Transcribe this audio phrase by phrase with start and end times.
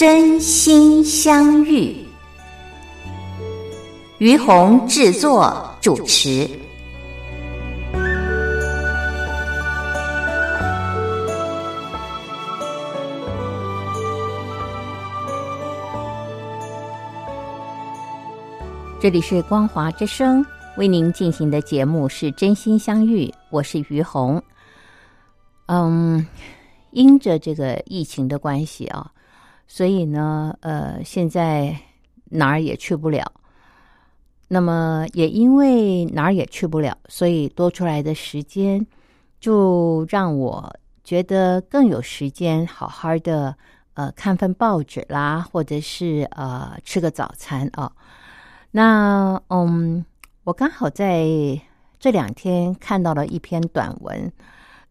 [0.00, 1.94] 真心相遇，
[4.16, 6.48] 于红制作主持。
[18.98, 20.42] 这里是光华之声
[20.78, 24.42] 为您进行的节目是真心相遇，我是于红。
[25.66, 26.26] 嗯，
[26.92, 29.12] 因着这个疫情的关系啊。
[29.72, 31.76] 所以呢，呃，现在
[32.24, 33.24] 哪儿也去不了。
[34.48, 38.84] 那么也因为哪儿也去不了，所以多出来的时间，
[39.38, 43.54] 就让我觉得更有时间好好的
[43.94, 47.92] 呃看份报纸啦，或者是呃吃个早餐啊。
[48.72, 50.04] 那嗯，
[50.42, 51.24] 我刚好在
[52.00, 54.32] 这两天看到了一篇短文，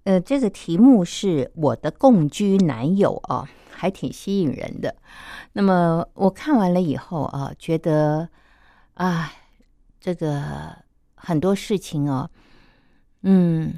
[0.06, 3.46] 呃，这个题目是我的共居男友啊。
[3.80, 4.94] 还挺吸引人的。
[5.54, 8.28] 那么我看完了以后啊，觉得
[8.96, 9.32] 啊，
[10.02, 10.76] 这个
[11.16, 12.30] 很多事情哦，
[13.22, 13.74] 嗯，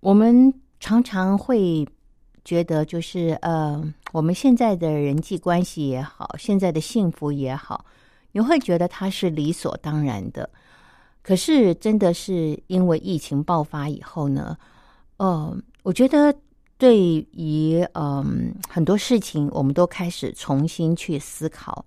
[0.00, 1.86] 我们常常会
[2.44, 7.84] 觉得，就是呃，我们现在的人际关系也好，现在的幸福也好，
[8.32, 10.50] 你会觉得它是理所当然的。
[11.22, 14.58] 可是，真的是因为疫情爆发以后呢，
[15.18, 16.34] 呃，我觉得。
[16.76, 16.98] 对
[17.32, 21.84] 于嗯很多事情，我们都开始重新去思考。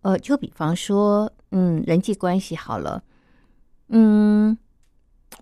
[0.00, 3.02] 呃，就比方说，嗯，人际关系好了，
[3.88, 4.56] 嗯，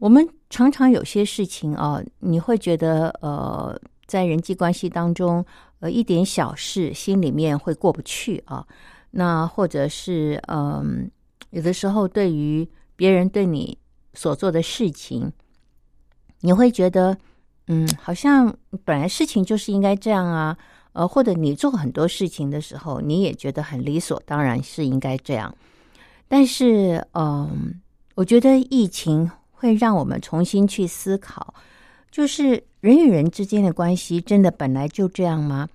[0.01, 5.45] 我们常常有些事情啊，你会觉得呃，在人际关系当中，
[5.81, 8.67] 呃，一点小事心里面会过不去啊。
[9.11, 11.09] 那或者是嗯，
[11.51, 13.79] 有的时候对于别人对你
[14.15, 15.33] 所做的事情，
[16.41, 17.17] 你会觉得。
[17.69, 20.57] 嗯，好像本来事情就是应该这样啊，
[20.93, 25.53] 呃，或者你做很多事情的时候，你也觉得很理所当然是应该这样。
[26.29, 27.81] 但是，嗯，
[28.15, 31.55] 我觉得疫情会让我们重新去思考，
[32.11, 35.69] 就是人与人之间的关系真的本来就这样吗？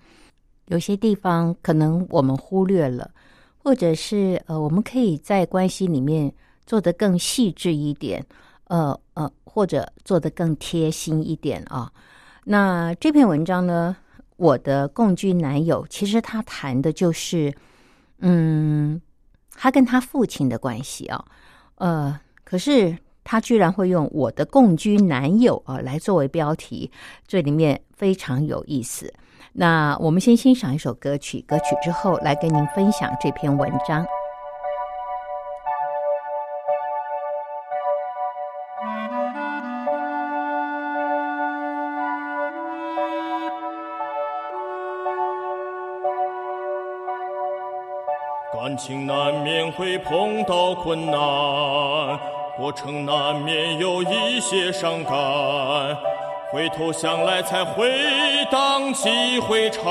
[0.68, 3.12] 有些地方可能我们忽略了，
[3.58, 6.32] 或者是呃，我们可以在关系里面
[6.66, 8.26] 做得更细致一点。
[8.72, 11.92] 呃呃，或者做的更贴心一点啊。
[12.46, 13.98] 那这篇文章呢，
[14.38, 17.54] 我的共居男友，其实他谈的就是，
[18.20, 19.02] 嗯，
[19.56, 21.26] 他跟他父亲的关系啊。
[21.76, 26.90] 呃，可是他居然会用我的共居男友啊来作为标题，
[27.28, 29.14] 这里面非常有意思。
[29.52, 34.06] 那我们先欣赏一首歌曲，歌曲之后来跟您分享这篇文章。
[48.84, 52.20] 情难免会碰到困难，
[52.58, 55.14] 过程难免有一些伤感，
[56.52, 57.92] 回头想来才会
[58.50, 59.84] 荡气回肠。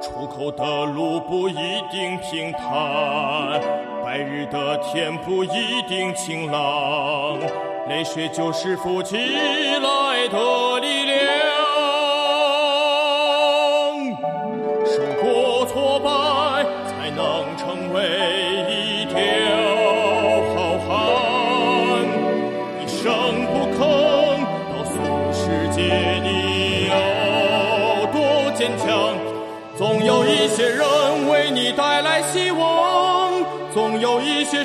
[0.00, 3.60] 出口的路不一定平坦，
[4.02, 7.38] 白日的天不一定晴朗，
[7.86, 10.38] 泪水就是浮起来的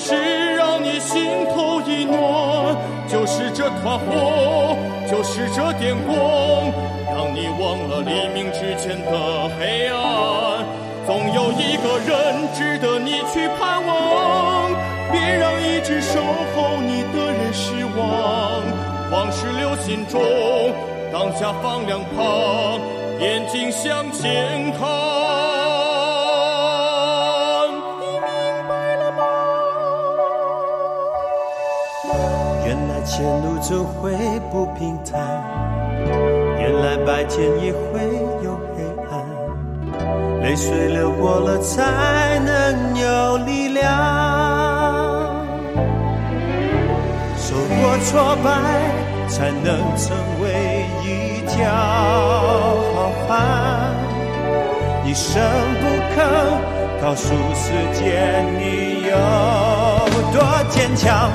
[0.06, 2.76] 是让你心头一暖，
[3.08, 4.76] 就是这团火，
[5.10, 6.14] 就是这点光，
[7.16, 9.96] 让你忘了黎明之前的黑暗。
[11.08, 14.72] 总有一个人值得你去盼望，
[15.10, 18.62] 别让一直守候你的人失望。
[19.10, 20.22] 往事留心中，
[21.14, 22.78] 当下放两旁，
[23.22, 25.23] 眼睛向前看。
[33.16, 34.12] 前路总会
[34.52, 35.22] 不平坦，
[36.58, 38.02] 原来白天也会
[38.44, 38.82] 有黑
[39.12, 43.86] 暗，泪水流过了才能有力量，
[47.38, 48.50] 受过挫败
[49.28, 51.70] 才能成为一条
[52.96, 53.94] 好汉，
[55.06, 55.40] 一声
[55.80, 56.26] 不吭
[57.00, 59.14] 告诉世界你有
[60.34, 61.30] 多坚强。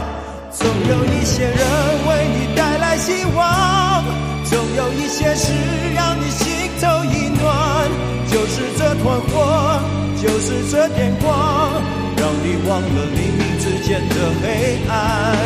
[0.51, 1.61] 总有一些人
[2.09, 4.05] 为你带来希望，
[4.45, 5.53] 总有一些事
[5.95, 6.47] 让你心
[6.81, 7.89] 头一暖，
[8.31, 9.81] 就是这团火，
[10.21, 11.29] 就是这点光，
[12.17, 15.37] 让你忘了黎明之间的黑暗。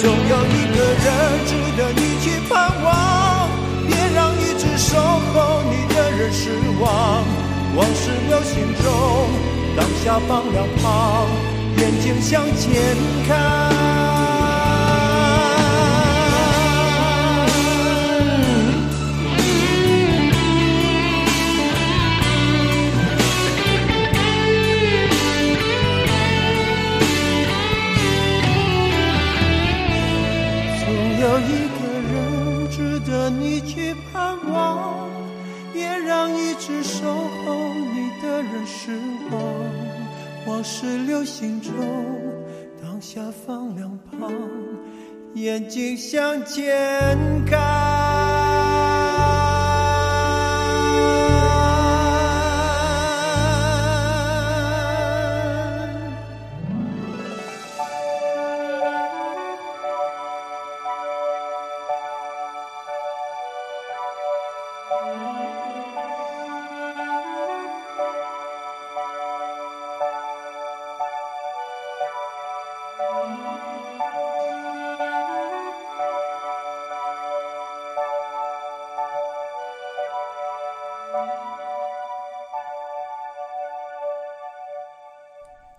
[0.00, 1.06] 总有一个人
[1.46, 3.48] 值得你去盼望，
[3.86, 6.50] 别让一直守候你的人失
[6.80, 7.22] 望。
[7.76, 9.30] 往事留心中，
[9.76, 11.28] 当下放两旁，
[11.76, 12.96] 眼睛向前
[13.28, 14.19] 看。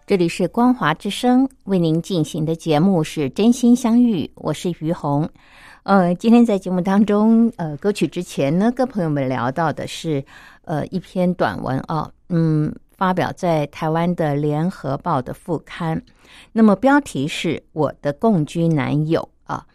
[0.08, 5.30] 这里是光华之声为您进行的节目是真心相遇，我是于红。
[5.84, 10.24] 呃，今天在节目当中，呃，歌曲之前呢，跟朋友们聊到的是
[10.64, 16.02] 呃一篇短文啊，嗯，发表在台湾的联合报的副刊。
[16.52, 19.66] 那么标题是我的共居男友啊。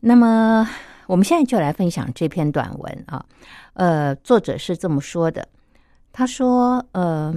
[0.00, 0.66] 那么
[1.06, 3.22] 我们现在就来分享这篇短文啊。
[3.74, 5.46] 呃，作者是这么说的，
[6.12, 7.34] 他说，呃。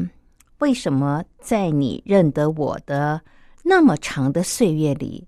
[0.59, 3.21] 为什么在你认得我的
[3.63, 5.25] 那么长的岁月里，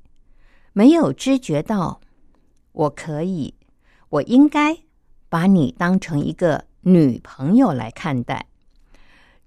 [0.73, 2.01] 没有知觉到
[2.73, 3.53] 我可以，
[4.09, 4.77] 我应该
[5.29, 8.45] 把你当成一个女朋友来看待？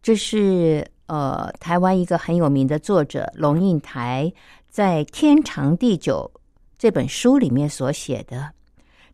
[0.03, 4.33] 这是呃，台湾一个很有名的作者龙应台
[4.71, 6.31] 在《天长地久》
[6.79, 8.51] 这本书里面所写的。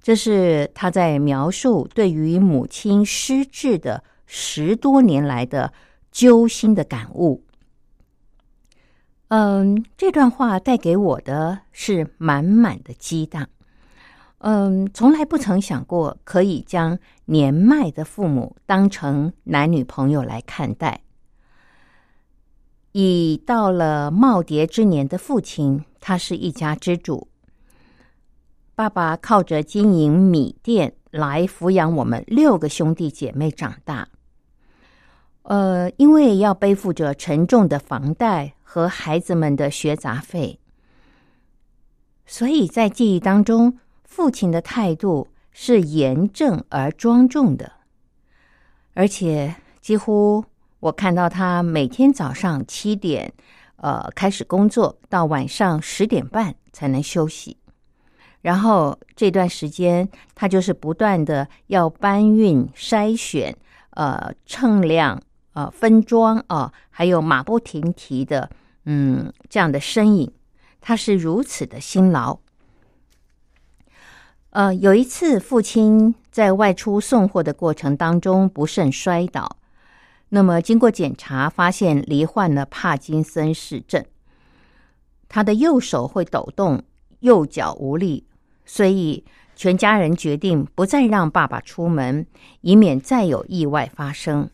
[0.00, 5.72] 这是他在描述对于母亲失智的十多年来的。
[6.10, 7.44] 揪心的感悟，
[9.28, 13.48] 嗯，这段话带给我的是满满的激荡。
[14.38, 21.02] 嗯，从来不曾想过可以将年迈的父母当成男女朋友来看待。
[22.92, 27.28] 已到了耄耋之年的父亲，他是一家之主，
[28.74, 34.08] 爸爸靠着经营米店来抚养我们六个兄弟姐妹长大。
[35.50, 40.60] 呃，因为要背负着沉重的房贷和孩子们的学杂费，
[42.24, 47.72] 所以在记忆当中，父亲的态度是严正而庄重的，
[48.94, 50.44] 而且几乎
[50.78, 53.32] 我看到他每天早上七点，
[53.74, 57.56] 呃，开始工作，到晚上十点半才能休息，
[58.40, 63.52] 然后这段时间他就是不断的要搬运、筛选、
[63.96, 65.20] 呃，称量。
[65.52, 68.48] 呃，分装啊，还有马不停蹄的，
[68.84, 70.32] 嗯，这样的身影，
[70.80, 72.38] 他是如此的辛劳。
[74.50, 79.56] 呃，有一次，父亲在外出送货的过程当中不慎摔倒，
[80.30, 84.04] 那么经过检查，发现罹患了帕金森氏症，
[85.28, 86.82] 他的右手会抖动，
[87.20, 88.26] 右脚无力，
[88.64, 92.26] 所以全家人决定不再让爸爸出门，
[92.60, 94.50] 以免再有意外发生。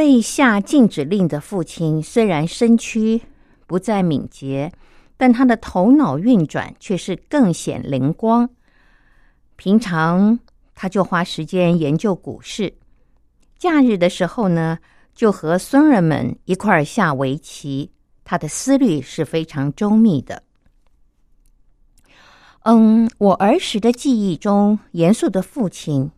[0.00, 3.20] 被下禁止令的父亲虽然身躯
[3.66, 4.72] 不再敏捷，
[5.18, 8.48] 但他的头脑运转却是更显灵光。
[9.56, 10.38] 平常
[10.74, 12.72] 他就花时间研究股市，
[13.58, 14.78] 假日的时候呢，
[15.14, 17.92] 就和孙儿们一块儿下围棋。
[18.24, 20.44] 他的思虑是非常周密的。
[22.62, 26.10] 嗯，我儿时的记忆中，严肃的父亲，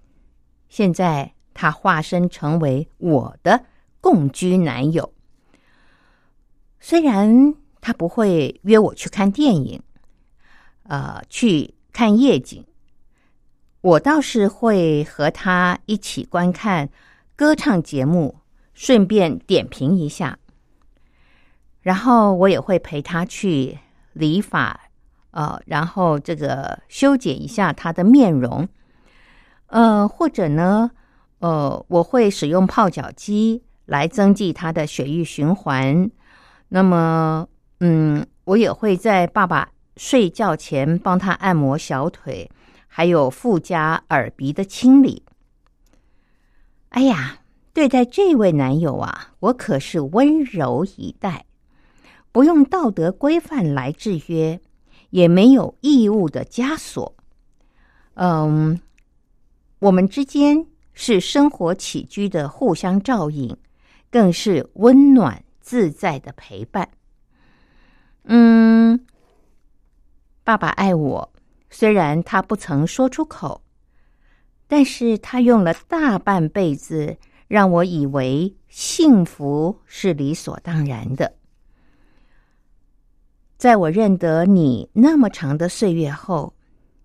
[0.68, 3.64] 现在他化身成为我的
[4.02, 5.14] 共居男友。
[6.78, 9.80] 虽然他不会约我去看电影，
[10.82, 12.66] 呃，去看夜景，
[13.80, 16.90] 我倒是会和他一起观看
[17.36, 18.40] 歌唱节目，
[18.74, 20.38] 顺便点评一下。
[21.80, 23.78] 然后我也会陪他去
[24.12, 24.78] 理发。
[25.30, 28.68] 呃，然后这个修剪一下他的面容，
[29.68, 30.90] 呃，或者呢，
[31.38, 36.10] 呃，我会使用泡脚机来增进他的血液循环。
[36.68, 37.48] 那么，
[37.80, 42.50] 嗯，我也会在爸爸睡觉前帮他按摩小腿，
[42.86, 45.24] 还有附加耳鼻的清理。
[46.90, 47.38] 哎呀，
[47.72, 51.46] 对待这位男友啊，我可是温柔以待，
[52.32, 54.60] 不用道德规范来制约。
[55.10, 57.14] 也没有义务的枷锁，
[58.14, 58.80] 嗯，
[59.80, 63.54] 我们之间是生活起居的互相照应，
[64.12, 66.88] 更是温暖自在的陪伴。
[68.24, 69.04] 嗯，
[70.44, 71.32] 爸爸爱我，
[71.70, 73.62] 虽然他不曾说出口，
[74.68, 77.16] 但是他用了大半辈子
[77.48, 81.34] 让我以为幸福是理所当然的。
[83.56, 86.54] 在我认得你那么长的岁月后，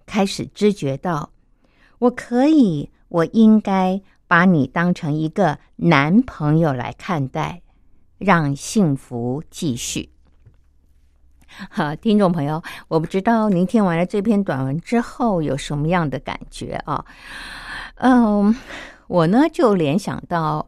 [0.06, 1.32] 开始知觉到，
[2.00, 7.62] 我可以，我应该把你当成一个男朋友来看待，
[8.18, 10.10] 让幸福继续。
[11.70, 17.04] 好，听众朋友，我不知道您听完了这篇短文之后有什么样的感觉啊？
[17.96, 18.56] 嗯，
[19.08, 20.68] 我呢就联想到，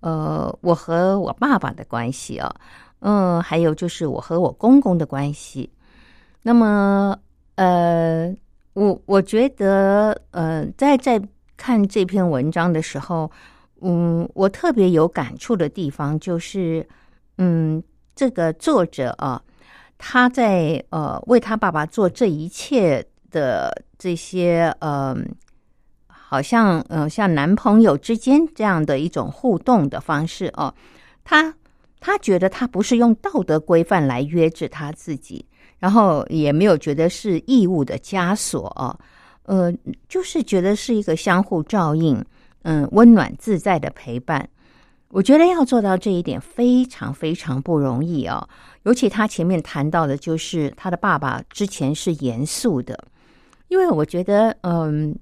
[0.00, 2.54] 呃，我和我爸爸的关系啊。
[3.00, 5.68] 嗯，还有就是我和我公公的关系。
[6.42, 7.18] 那么，
[7.56, 8.34] 呃，
[8.74, 11.20] 我我觉得，呃，在在
[11.60, 13.30] 看这篇文章的时候，
[13.82, 16.88] 嗯，我特别有感触的地方就是，
[17.36, 17.82] 嗯，
[18.16, 19.42] 这个作者啊，
[19.98, 25.14] 他在呃为他爸爸做这一切的这些，呃，
[26.06, 30.72] 好像呃像男朋友之间这样的一种互动的方式哦，
[31.22, 31.54] 他。
[32.02, 35.44] 他觉得他不是用道德规范来约制他自己，
[35.78, 38.98] 然后也没有觉得是义务的枷锁啊，
[39.44, 39.72] 呃，
[40.08, 42.24] 就是觉得是一个相互照应，
[42.62, 44.48] 嗯，温暖自在的陪伴。
[45.08, 48.48] 我觉得要做到这一点非常非常不容易啊，
[48.84, 52.96] 尤其他前面谈到的就是他的爸爸之前是严肃的，
[53.68, 55.14] 因为我觉得，嗯，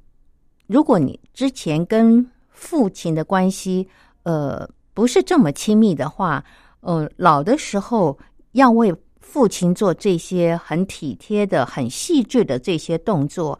[0.66, 3.88] 如果你之前跟父亲的关系，
[4.25, 6.44] 呃，不是这么亲密的话。
[6.80, 8.16] 呃，老的时候
[8.52, 13.58] 要为父亲做这些很体贴的、很细致的这些动作，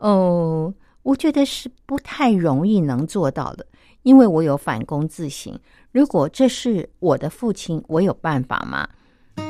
[0.00, 3.64] 哦，我觉得是不太容易能做到的，
[4.02, 5.58] 因为我有反躬自省。
[5.92, 8.88] 如果这是我的父亲，我有办法吗？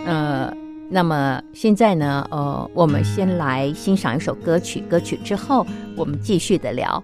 [0.04, 0.52] 呃，
[0.90, 2.26] 那么现在呢？
[2.30, 5.66] 呃，我们先来欣赏一首歌曲，歌曲之后
[5.96, 7.02] 我们继续的聊。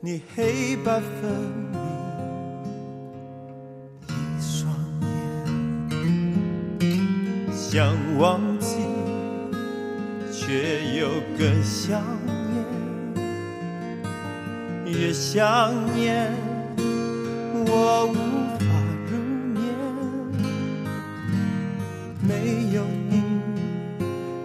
[0.00, 1.28] 你黑白分
[1.72, 1.80] 明
[4.06, 4.72] 一双
[6.80, 6.86] 眼，
[7.52, 8.76] 想忘记
[10.32, 12.00] 却又更想
[13.12, 13.24] 念，
[14.86, 16.32] 越想念
[17.66, 18.14] 我无
[18.56, 18.66] 法
[19.10, 19.18] 入
[19.52, 19.58] 眠。
[22.22, 22.30] 没
[22.72, 23.20] 有你，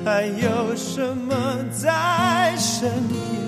[0.04, 1.32] 还有什么
[1.72, 3.43] 在身边？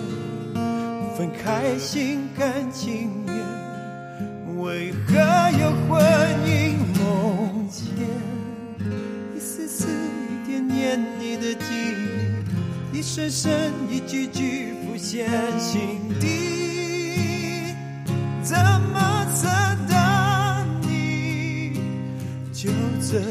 [1.18, 5.14] 分开心甘情愿，为何
[5.58, 5.98] 又魂
[6.46, 7.86] 萦梦牵？
[9.34, 11.66] 一丝丝一点点你的记
[12.92, 13.50] 忆，一声声
[13.90, 15.80] 一句句浮现心
[16.20, 16.28] 底。
[18.44, 18.58] 怎
[18.92, 19.48] 么舍
[19.88, 21.80] 得你
[22.52, 22.70] 就
[23.02, 23.22] 这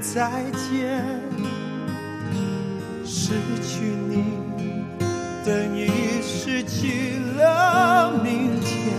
[0.00, 1.02] 再见。
[3.04, 3.32] 失
[3.62, 4.24] 去你，
[5.44, 5.90] 等于
[6.22, 8.92] 失去了明天。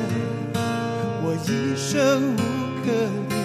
[1.25, 2.37] 我一生无
[2.83, 2.91] 可
[3.29, 3.35] 恋，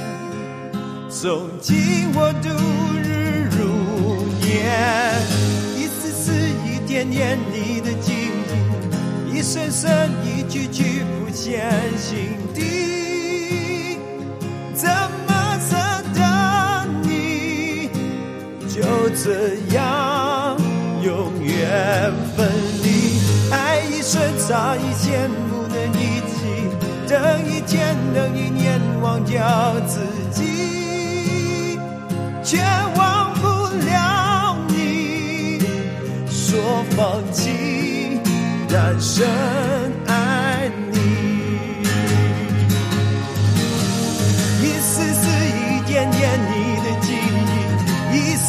[1.10, 2.48] 从今我度
[3.02, 3.58] 日如
[4.40, 4.46] 年。
[5.76, 6.32] 一次次，
[6.66, 8.12] 一点点，你的记
[9.26, 9.88] 忆，一声声，
[10.24, 12.16] 一句句浮现心
[12.54, 13.98] 底。
[14.74, 14.88] 怎
[19.24, 20.56] 这样
[21.02, 22.48] 永远分
[22.82, 23.18] 离？
[23.50, 26.36] 爱一生差一羡慕能一起，
[27.08, 31.78] 等一天，等一年，忘掉自己，
[32.44, 32.58] 却
[32.96, 33.46] 忘不
[33.86, 35.58] 了你。
[36.30, 38.20] 说放弃，
[38.70, 39.26] 但深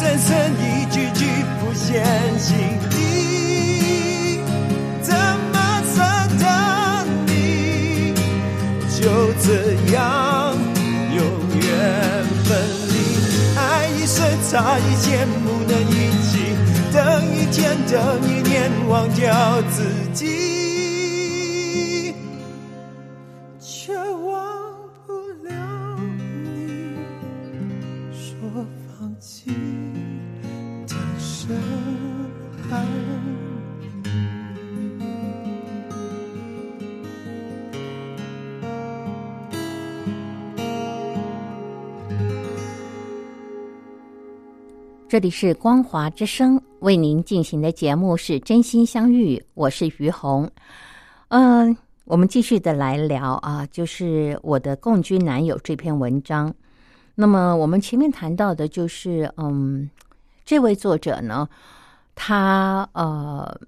[0.00, 1.26] 深深，一句句
[1.60, 2.02] 浮现
[2.38, 2.56] 心
[2.88, 4.40] 底。
[5.02, 5.14] 怎
[5.52, 5.56] 么
[5.92, 6.00] 舍
[6.38, 6.44] 得
[7.26, 8.14] 你
[8.98, 9.00] 就
[9.42, 9.46] 这
[9.92, 10.56] 样
[11.14, 11.20] 永
[11.60, 11.62] 远
[12.44, 12.48] 分
[12.88, 12.94] 离？
[13.58, 15.04] 爱一生差一羡
[15.44, 15.92] 慕能一
[16.30, 16.32] 起，
[16.94, 16.98] 等
[17.36, 17.94] 一天，等
[18.26, 20.49] 一年，忘掉自己。
[45.10, 50.48] 这里是光华之声为您进行的节目是真心相遇，我是于红。
[51.30, 56.54] 嗯、我们继续的来聊啊，就是我的共居男友这篇文章。
[57.16, 59.90] 那么我们前面谈到的就是，嗯，
[60.44, 61.48] 这位作者呢，
[62.14, 63.60] 他呃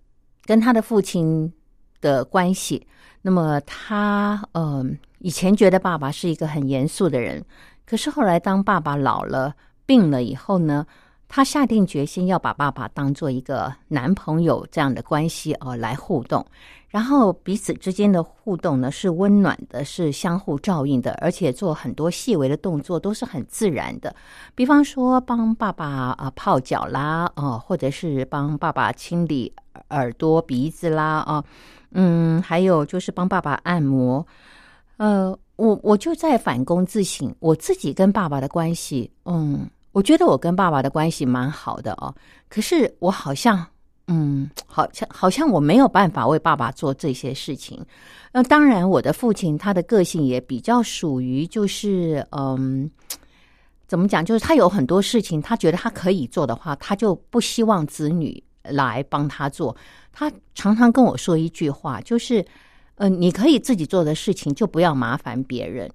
[0.45, 1.53] 跟他的父亲
[2.01, 2.87] 的关系。
[3.21, 4.87] 那么他嗯、呃
[5.19, 7.45] 以前觉得爸爸是一个很严肃的人，
[7.85, 9.53] 可是后来当爸爸老了
[9.85, 10.87] 病了以后呢，
[11.35, 16.45] 他下定决心要把爸爸当做一个男朋友这样的关系哦、来互动，
[16.91, 24.15] 然后彼此之间的互动呢是温暖的，是相互照应的，而且做很多细微的动作都是很自然的，
[24.55, 29.51] 比方说帮爸爸啊、泡脚啦，哦、或者是帮爸爸清理
[29.89, 31.43] 耳朵、鼻子啦，啊、
[31.93, 34.27] 嗯，还有就是帮爸爸按摩。
[34.99, 42.15] 呃，我我就在反躬自省，我自己跟爸爸的关系，嗯，我觉得我跟爸爸的关系蛮好的哦。
[42.49, 43.65] 可是我好像，
[44.09, 47.85] 嗯，好像好像我没有办法为爸爸做这些事情。
[48.33, 52.91] 那当然，我的父亲他的个性也比较属于就是，嗯，
[53.87, 54.25] 怎么讲？
[54.25, 59.77] 就是他有很多事情，他觉得他可以做的话，他就不希望子女来帮他做。
[60.13, 62.45] 他常常跟我说一句话，就是。
[62.97, 65.91] 呃，你可以自己做的事情，就不要麻烦别人。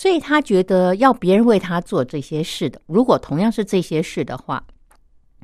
[0.00, 4.64] 所以他觉得要别人为他做这些事的，如果同样是这些事的话，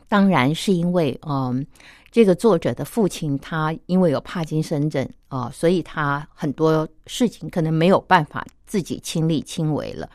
[0.08, 1.62] 当然是因为，嗯，
[2.10, 10.08] 这个作者的父亲他因为有帕金森症啊、所以他很多事情可能没有办法自己亲力亲为了。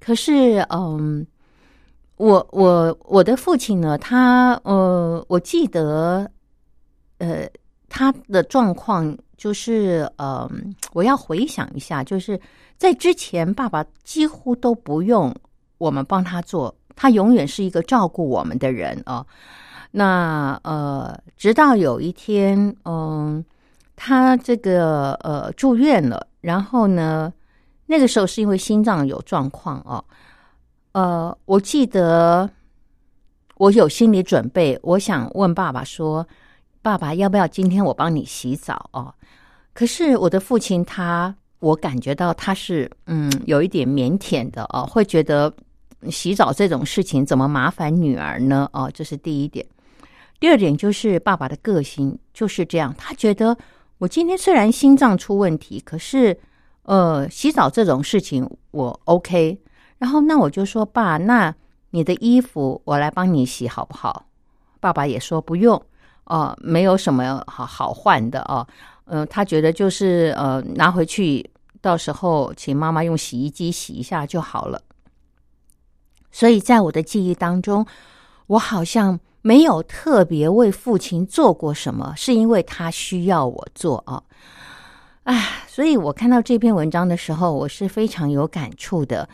[0.00, 1.24] 可是，嗯，
[2.16, 6.28] 我我我的父亲呢，他呃，我记得，
[7.18, 7.48] 呃，
[7.88, 10.50] 他的状况就是，呃，
[10.94, 12.40] 我要回想一下，就是
[12.84, 15.34] 在之前，爸爸几乎都不用
[15.78, 19.26] 我们帮他做，他永远是一个照顾我们的人哦、
[19.92, 23.42] 那呃，直到有一天，嗯、
[23.96, 27.32] 他这个呃住院了，然后呢，
[27.86, 30.04] 那个时候是因为心脏有状况哦、
[30.92, 32.50] 呃，我记得
[33.56, 36.28] 我有心理准备，我想问爸爸说
[36.82, 39.14] ：“爸爸，要不要今天我帮你洗澡哦？”
[39.72, 45.50] 可是我的父亲他，我感觉到他是嗯有一点腼腆的哦，会觉得
[46.10, 48.68] 洗澡这种事情怎么麻烦女儿呢？
[48.74, 49.64] 哦，这是第一点。
[50.38, 53.56] 第二点就是爸爸的个性就是这样，他觉得
[53.96, 56.36] 我今天虽然心脏出问题，可是
[56.82, 59.58] 呃，洗澡这种事情我 OK。
[59.96, 61.54] 然后那我就说爸，那
[61.90, 64.26] 你的衣服我来帮你洗好不好？
[64.80, 65.80] 爸爸也说不用，
[66.24, 68.66] 哦，没有什么好好换的哦。
[69.06, 71.44] 嗯，他觉得就是呃拿回去，
[71.84, 74.80] 到时候请妈妈用洗衣机洗一下就好了。
[76.32, 77.84] 所以在我的记忆当中，
[78.46, 84.22] 我好像没有特别为父亲做过什么，是因为他需要我做啊。
[85.24, 89.28] 唉，所以我看到这篇文章的时候，我是非常有感触的。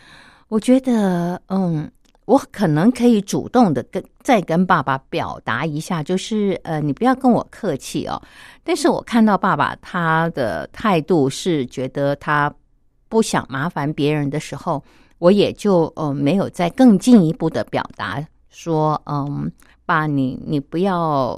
[0.48, 1.88] 我觉得，嗯。
[2.30, 8.22] 我可能可以主动的跟再跟爸爸表达一下，就是呃，你不要跟我客气哦。
[8.62, 12.52] 但是我看到爸爸他的态度是觉得他
[13.08, 14.80] 不想麻烦别人的时候，
[15.18, 19.50] 我也就呃没有再更进一步的表达说，嗯，
[19.84, 21.36] 爸，你你不要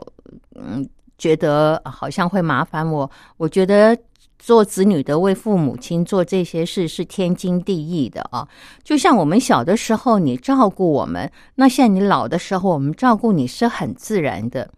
[0.54, 3.96] 嗯觉得好像会麻烦我，我觉得。
[4.44, 8.46] 做子女的为父母亲做这些事是天经地义的啊，
[8.82, 14.68] 就像我们小的时候你照顾我们，那像你老的时候我们照顾你是很自然的。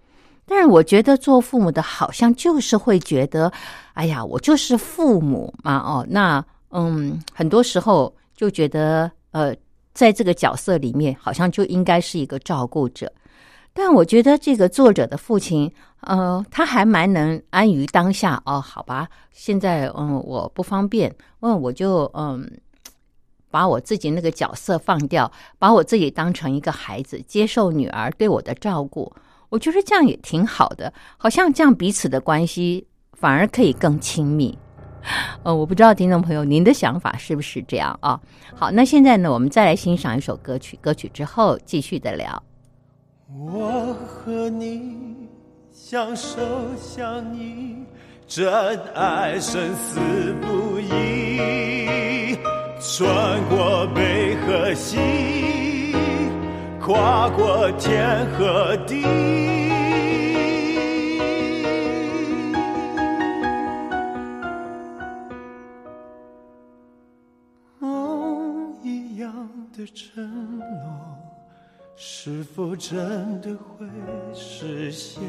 [0.45, 3.51] 但是我觉得做父母的好像就是会觉得，
[3.95, 9.57] 哎呀，我就是父母嘛，哦，那嗯，很多时候就觉得呃，
[9.95, 13.11] 在这个角色里面好像就应该是一个照顾者。
[13.77, 15.71] 但我觉得这个作者的父亲，
[16.03, 18.61] 呃，他还蛮能安于当下哦。
[18.61, 22.49] 好吧，现在嗯，我不方便，嗯，我就嗯，
[23.51, 29.13] 把我自己那个角色放掉，把我自己当成一个孩子，接受女儿对我的照顾。
[29.49, 34.57] 我觉得这样也挺好的，好像这样彼此的关系反而可以更亲密。
[35.43, 38.21] 呃，我不知道听众朋友您的想法是不是这样啊？
[38.55, 42.41] 好，那现在呢，我们再来欣赏一首歌曲，歌曲之后继续的聊。
[43.37, 44.97] 我和你
[45.73, 46.39] 相守
[46.81, 47.75] 相依，
[48.29, 48.49] 真
[48.95, 49.99] 爱生死
[50.41, 52.39] 不移。
[52.79, 54.99] 穿过北和西，
[56.81, 59.03] 跨过天和地。
[72.27, 73.87] 是否真的会
[74.33, 75.23] 实现？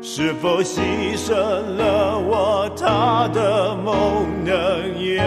[0.00, 4.54] 是否牺牲了我他的梦能
[4.96, 5.26] 圆？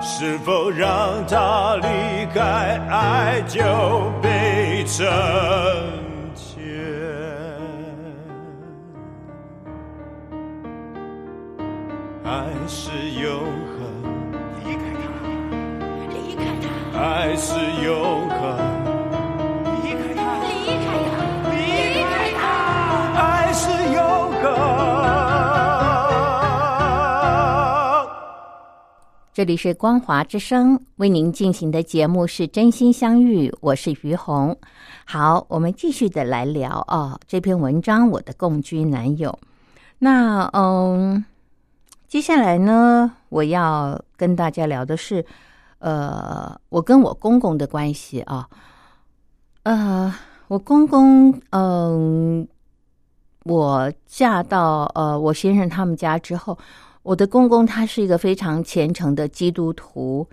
[0.00, 3.60] 是否让他离开，爱就
[4.22, 5.04] 被成
[6.34, 6.64] 全？
[12.24, 13.55] 爱是永。
[17.18, 18.38] 爱是永恒，
[19.82, 21.56] 离开他，离开他，离
[22.04, 22.44] 开他，
[23.16, 23.98] 爱是永
[24.42, 24.44] 恒。
[29.32, 34.54] 这里是光华之声为您进行的节目是真心相遇，我是于红。
[35.06, 39.38] 好，我们继续的来聊啊，这篇文章我的共居男友。
[39.98, 41.24] 那嗯，
[42.08, 45.24] 接下来呢，我要跟大家聊的是。
[45.78, 48.48] 呃，我跟我公公的关系啊，
[49.62, 50.12] 呃，
[50.48, 52.48] 我公公，嗯，
[53.44, 56.58] 我嫁到呃我先生他们家之后，
[57.02, 60.26] 我的公公他是一个非常虔诚的基督徒，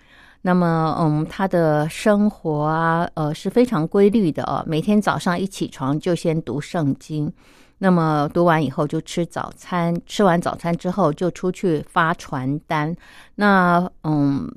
[0.44, 7.32] 那么，嗯，他的生活啊，呃，是非常规律的哦，每天早上一起床就先读圣经，
[7.80, 12.96] 那么读完以后就吃早餐，吃完早餐之后就出去发传单，
[13.36, 14.50] 那，嗯。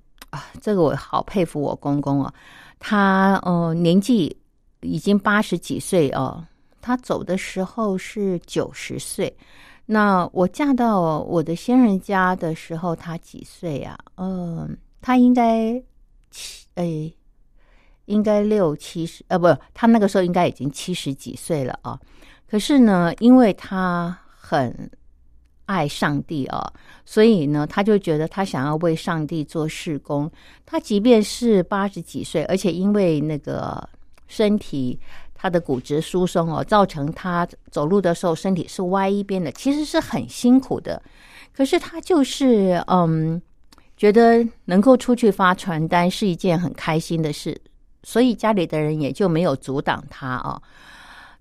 [0.60, 2.32] 这个我好佩服我公公哦，
[2.78, 4.36] 他呃年纪
[4.80, 6.44] 已经八十几岁哦，
[6.80, 9.34] 他走的时候是九十岁。
[9.84, 13.98] 那我嫁到我的先人家的时候，他几岁呀？
[14.16, 15.82] 嗯，他应该
[16.30, 17.12] 七哎，
[18.06, 21.98] 应该六七十呃，不，他那个时候应该已经七十几岁了啊。
[22.48, 24.90] 可是呢，因为他很。
[25.66, 26.72] 爱上帝啊，
[27.04, 30.30] 所以呢，他就觉得他想要为上帝做事工。
[30.64, 33.88] 他即便是八十几岁，而且因为那个
[34.26, 34.98] 身体
[35.34, 41.02] 他的骨质疏松哦，造成他走路的时候身体是歪一边的，其实是很辛苦的。
[41.54, 43.40] 可是他就是嗯，
[43.96, 47.60] 觉得能够出去发传单是一件很开心的事，
[48.02, 50.62] 所以家里的人也就没有阻挡他啊。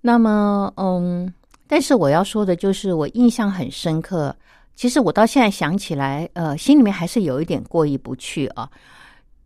[0.00, 1.32] 那么嗯。
[1.66, 4.34] 但是我要说的就是，我印象很深刻。
[4.74, 8.70] 其实我到现在想起来，呃，心里面还是有一点过意不去啊。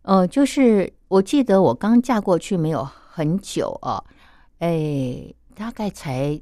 [0.01, 4.03] 呃，就是我记得我刚嫁过去没有很久啊，
[4.59, 6.39] 哎，大概才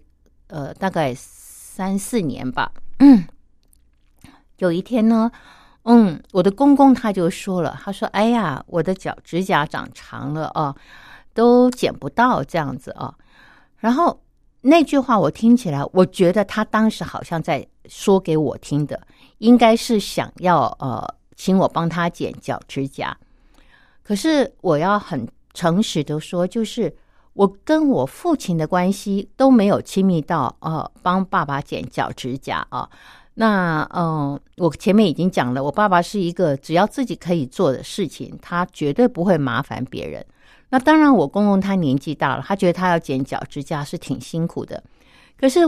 [0.47, 2.71] 呃大概三四年吧。
[2.99, 3.25] 嗯，
[4.57, 5.31] 有一天呢，
[5.83, 10.75] 嗯，我的公公他就说了，他说：“哎呀，我的脚指甲长长了啊，
[11.33, 13.13] 都剪不到这样子啊。”
[13.77, 14.19] 然后
[14.61, 18.99] 那句话我听起来，我觉得他当时好像在说给我听的，
[19.37, 23.17] 应该是想要呃请我帮他剪脚指甲。
[24.03, 26.93] 可是我要很诚实的说，就是
[27.33, 32.89] 我跟我父亲的关系都没有亲密到呃帮爸爸剪脚指甲啊。
[33.35, 40.25] 那嗯，我前面已经讲了，我爸爸是一个只要自己可以做的事情，他绝对不会麻烦别人。
[40.69, 44.83] 那当然，我公公他年纪大了，他觉得他要剪脚指甲是挺辛苦的。
[45.39, 45.61] 可是，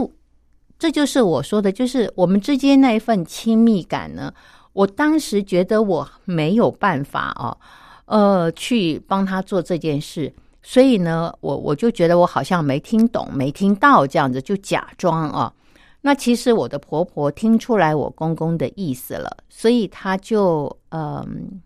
[0.77, 4.33] 这就是我说的，就是我们之间那一份亲密感呢。
[4.73, 7.57] 我当时觉得我没有办法哦，
[8.05, 15.53] 呃，去帮他做这件事，所以呢，我我就觉得我好像没听懂、没听到这样子，就假装啊。
[15.99, 21.61] 那其实我的婆婆听出来我公公的意思了，所以她就嗯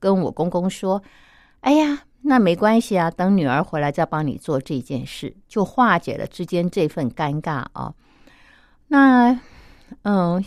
[0.00, 1.00] 跟我公公说
[1.60, 7.92] ：“哎呀，那没关系啊，等女儿回来再帮你做这件事，就化解了之间这份尴尬啊。”
[8.88, 9.38] 那
[10.02, 10.44] 嗯，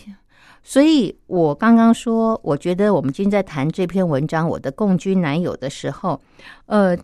[0.62, 6.20] 所以我刚刚说，我觉得我们今天在谈这篇文章《我的共居男友》的时候，
[6.66, 6.96] 呃，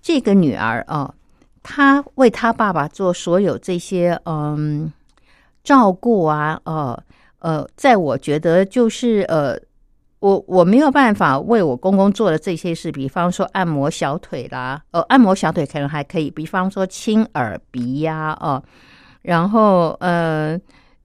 [0.00, 1.14] 这个女儿啊，
[1.62, 4.92] 她为她爸爸做所有这些嗯。
[5.62, 6.98] 照顾啊，呃
[7.40, 9.54] 呃，在我觉得就是呃，
[10.20, 18.62] 我我没有办法为我公公做的这些事，比方说按摩小腿啦，呃，按摩小腿可能还可以，比方说清耳鼻呀，哦，
[19.22, 20.60] 然后呃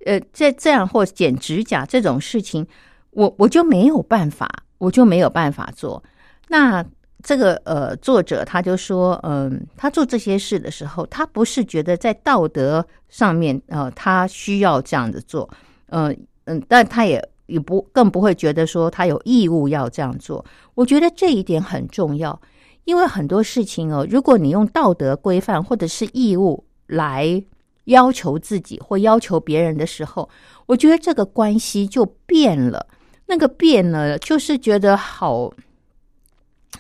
[0.05, 2.67] 呃，这这样或剪指甲这种事情，
[3.11, 6.03] 我我就没有办法，我就没有办法做。
[6.49, 6.85] 那
[7.23, 15.49] 这个呃，作者他就说，嗯，他做这些事的时候，他不是觉得在道德上面，呃，他需要这样子做，
[15.87, 20.43] 嗯嗯，但他也也不更不会觉得说他有义务要这样做。
[20.73, 22.39] 我觉得这一点很重要，
[22.85, 27.43] 因为很多事情哦，如果你用道德规范或者是义务来
[27.85, 30.29] 要求自己或要求别人的时候，
[30.65, 32.87] 我觉得这个关系就变了。
[33.27, 35.51] 那个变呢，就是觉得好。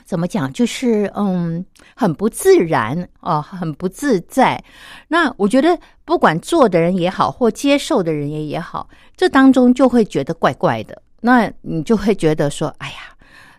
[0.03, 0.51] 怎么讲？
[0.51, 4.63] 就是嗯，很不自然哦，很不自在。
[5.07, 11.01] 那我觉得，不管做的人也好，或接受的人也也好，这当中就会觉得怪怪的。
[11.21, 13.15] 那你就会觉得说，哎呀，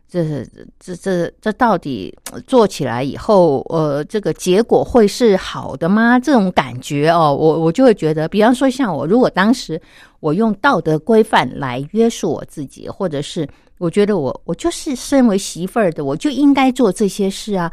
[0.08, 0.44] 这
[0.78, 6.18] 这这这到底做起来以后，呃，这个结果会是好的吗？
[6.18, 9.80] 这种感觉哦，我我就会觉得，比方说像我，如果当时
[10.20, 13.48] 我用道德规范来约束我自己，或者是。
[13.78, 17.72] 我觉得我我就是身为媳妇儿的，我就应该做这些事啊！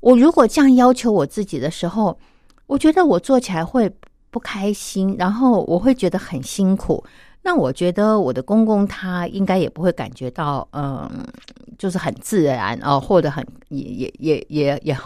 [0.00, 2.16] 我如果这样要求我自己的时候，
[2.66, 3.90] 我觉得我做起来会
[4.30, 7.02] 不开心，然后我会觉得很辛苦。
[7.42, 11.10] 那我觉得我的公公他应该也不会感觉到，嗯，
[11.78, 14.96] 就是很自然哦，或者很也也也也也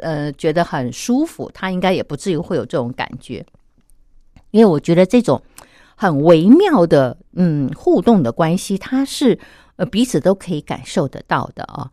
[0.00, 1.50] 呃觉得很舒服。
[1.54, 3.44] 他应该也不至于会有这种感觉，
[4.50, 5.40] 因为我觉得这种
[6.00, 9.38] 很微妙的嗯互动的关系，它是。
[9.76, 11.90] 呃，彼此都可以感受得到的啊，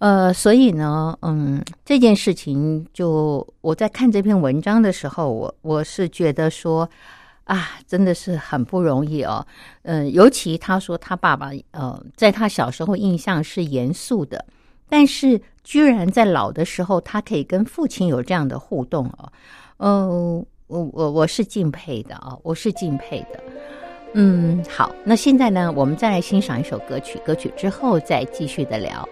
[0.00, 6.86] 呃，所以呢，嗯，这件事情就我在看这篇文章的时候，我我是觉得说
[7.44, 9.46] 啊，真的是很不容易哦，
[9.84, 14.44] 嗯，尤其他说他爸爸呃，在他小时候印象是严肃的，
[14.86, 19.32] 但是居然在老的时候，他可以跟父亲有这样的互动哦，
[19.78, 23.38] 嗯，我我我是敬佩的啊，我是敬佩的。
[24.14, 29.06] 嗯，好，那现在呢，我们再来欣赏一首歌曲，歌曲之后再继续的聊。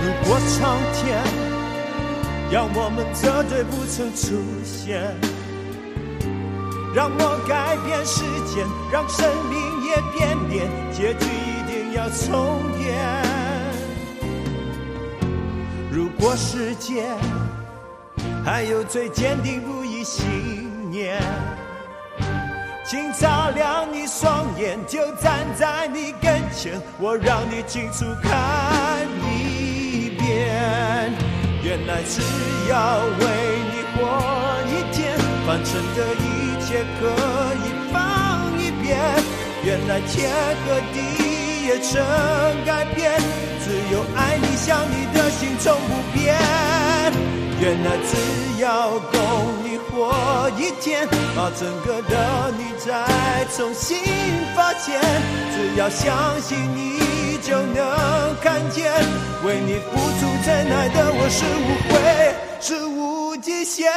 [0.00, 1.18] 如果苍天
[2.52, 5.02] 要我们这对不曾出现，
[6.94, 11.26] 让我改变时间，让生命也变脸，结局
[11.96, 12.94] 要重演。
[15.90, 17.06] 如果世界
[18.44, 20.22] 还有最坚定不移信
[20.90, 21.22] 念，
[22.84, 31.14] 请照亮你双眼，就站在你跟前，我让你清楚看一遍。
[31.64, 32.20] 原来只
[32.68, 33.24] 要为
[33.72, 33.98] 你活
[34.68, 37.08] 一天，凡尘的一切可
[37.64, 39.00] 以放一边。
[39.64, 40.30] 原来天
[40.66, 41.25] 和地
[41.66, 42.00] 也曾
[42.64, 43.12] 改变。
[43.64, 46.34] 只有爱你，想你的心从不变。
[47.58, 49.18] 原来只要够
[49.64, 53.98] 你活一天，把整个的你再重新
[54.54, 55.00] 发现。
[55.52, 58.92] 只要相信你就能看见，
[59.44, 61.94] 为你付出真爱的我是无悔，
[62.60, 63.90] 是无极限。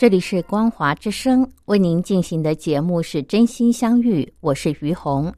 [0.00, 5.30] 这里是光华之声为您进行的节目是真心相遇，我是于红。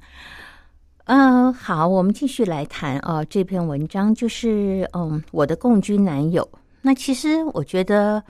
[1.07, 6.48] 嗯，好，我们继续来谈啊，这篇文章就是嗯，我的共居男友。
[6.81, 8.22] 那其实我觉得，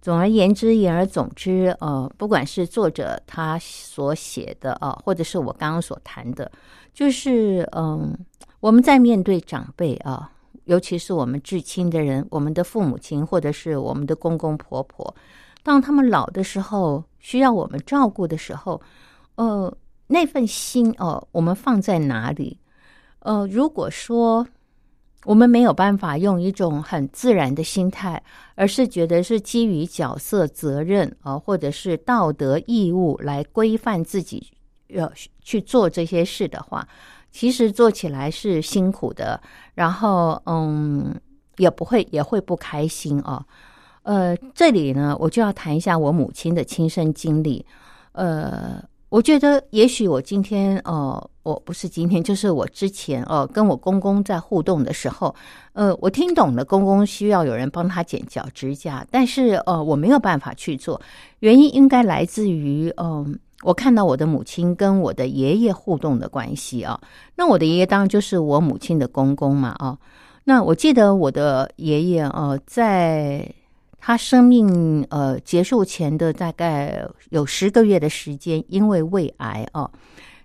[0.00, 6.48] 总而言之，言而总之，呃，不管是作者他所写的啊，或者是我刚刚所谈的，
[6.94, 8.16] 就是嗯，
[8.60, 10.30] 我们在面对长辈啊，
[10.66, 15.12] 尤其是我们至亲的人，我们的父母亲，或者是我们的公公婆婆。
[15.62, 18.80] 当他们老的时候，需要我们照顾的时候，
[19.36, 19.76] 呃，
[20.08, 22.58] 那份心哦，我们放在哪里？
[23.20, 24.46] 呃，如果说
[25.24, 28.20] 我们没有办法用一种很自然的心态，
[28.56, 34.52] 而是觉得是基于角色责任啊，或者是道德义务来规范自己
[34.88, 36.88] 要去做这些事的话，
[37.30, 39.40] 其实做起来是辛苦的，
[39.74, 41.14] 然后嗯，
[41.56, 43.46] 也不会也会不开心哦。
[44.02, 47.64] 呃这里呢，我就要谈一下我母亲的亲身经历。
[48.12, 55.34] 呃，我觉得也许我今天，呃，我不是今天，就是我之前，哦，跟我公公在互动的时候，
[55.72, 61.00] 呃，我听懂了，公公需要有人帮他剪脚指甲，但是，呃，我没有办法去做，
[61.40, 67.00] 原因应该来自于，嗯，我看到我的母亲跟我的爷爷互动的关系啊。
[67.36, 69.96] 那我的爷爷当然就是我母亲的公公嘛，啊，
[70.44, 73.50] 那我记得我的爷爷，呃，在。
[74.04, 79.88] 他生命呃结束前的大概有十个月的时间，因为胃癌哦，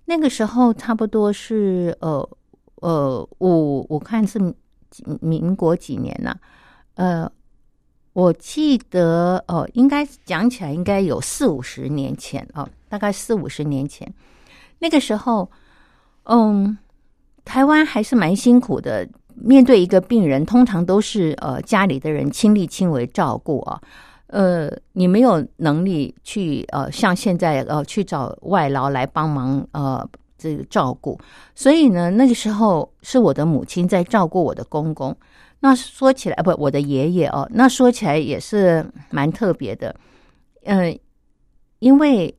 [0.06, 2.30] 那个时候差不多是呃
[2.82, 4.40] 呃五我看是
[5.22, 6.38] 民国几年呢？
[6.94, 7.32] 呃，
[8.14, 14.14] 我记得哦，应该讲起来应该有四五十年前哦，大概四五十年前，
[14.78, 15.50] 那个时候，
[16.26, 16.78] 嗯，
[17.44, 19.10] 台湾还是蛮辛苦的。
[19.40, 23.80] 面对一个病人，通常都是呃家里的人亲力亲为照顾啊，
[24.28, 30.04] 呃，你没有能力去呃像现在呃去找外劳来帮忙呃
[30.38, 31.20] 这个照顾，
[31.54, 35.16] 所以呢，那个时候是我的母亲在照顾我的公公。
[35.60, 39.96] 那说起来不，我的爷爷哦，那说起来也是蛮特别的，
[40.64, 41.00] 嗯，
[41.80, 42.36] 因为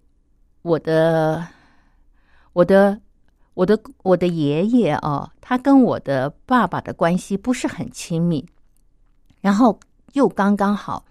[0.63, 1.47] 我的
[2.53, 3.01] 我的。
[3.59, 8.47] 我的我的爷爷哦，他跟我的爸爸的关系不是很亲密，
[9.41, 9.81] 然后
[10.13, 11.05] 又刚刚好，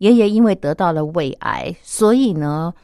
[0.00, 2.74] 爷爷因为得到了胃癌，所以呢，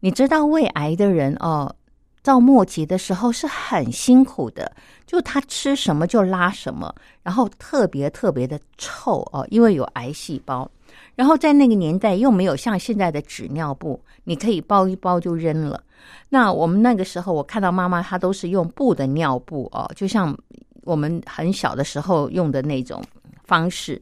[0.00, 1.76] 你知道胃癌的人哦，
[2.22, 10.70] 到末期的时候是很辛苦的，就他吃什么就拉什么，然后特别特别的臭哦，因为有癌细胞。
[11.14, 15.82] 然后在那个年代又没有像现在的纸尿布，你可以包一包就扔了。
[16.28, 20.36] 那我们那个时候，我看到妈妈她都是用布的尿布哦，就像
[20.82, 23.02] 我们很小的时候用的那种
[23.44, 24.00] 方式。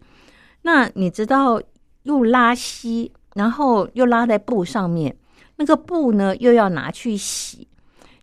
[0.63, 1.61] 那你知道
[2.05, 5.15] 又拉稀，然后又拉在布上面，
[5.57, 7.67] 那个布呢又要拿去洗。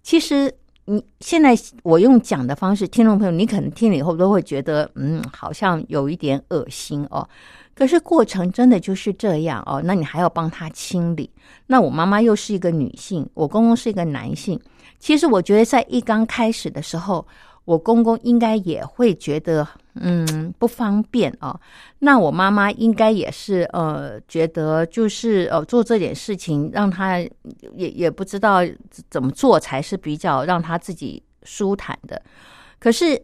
[0.02, 0.54] 其实
[0.86, 1.54] 你现在
[1.84, 7.28] 我用讲的方式，听众朋友你可能听了以后都会觉得，嗯，好像有一点恶心哦。
[7.78, 11.30] 可是过程真的就是这样哦，那你还要帮他清理。
[11.68, 14.60] 那我妈妈又是一个女性，我公公是一个男性。
[14.98, 17.24] 其实我觉得在一刚开始的时候，
[17.66, 21.60] 我公公应该也会觉得嗯不方便哦。
[22.00, 28.62] 那我妈妈应该也是呃觉得就是呃做这点事情让他也也不知道
[29.12, 32.20] 怎么做才是比较让他自己舒坦的。
[32.80, 33.22] 可是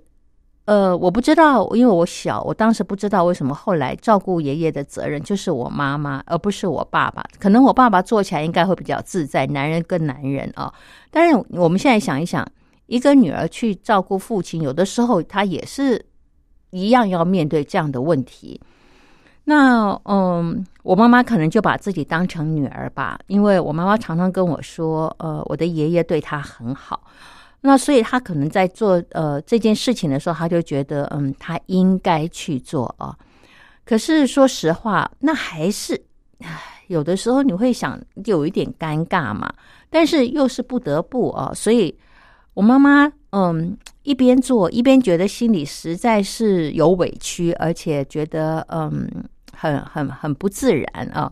[0.66, 7.22] 呃，我不知道，因为我小，我当时不知道为什么后来照顾爷爷的责任就是我妈妈，而不是我爸爸。
[7.38, 10.74] 可能我爸爸做起来应该会比较自在，男人跟男人啊。
[11.12, 12.48] 但是我们现在想一想，
[12.86, 16.06] 一个女儿去照顾父亲，有的时候她也是
[16.70, 18.62] 一样要面对这样的问题。
[19.44, 27.02] 那嗯，我妈妈可能就把自己当成女儿吧，因为我妈妈常常跟我说，呃，我的爷爷对她很好，
[27.66, 33.18] 那所以他可能在做呃这件事情的时候，他就觉得嗯，他应该去做啊。
[33.84, 36.00] 可是说实话，那还是
[36.88, 39.52] 有的时候你会想有一点尴尬嘛，
[39.90, 41.98] 但是又是不得不啊，所以
[42.54, 43.76] 我妈妈嗯。
[44.04, 49.08] 一边做一边觉得心里实在是有委屈，而且觉得嗯
[49.56, 51.32] 很很很不自然啊。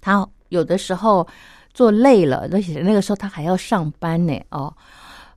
[0.00, 1.24] 他有的时候
[1.76, 4.72] 做累了，而且那个时候他还要上班呢哦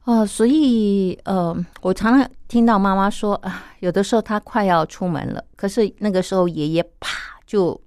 [0.05, 7.09] 哦，所以呃，我常常听到妈妈说啊，有的时候他快要出门了，可是那个时候爷爷啪
[7.45, 7.77] 就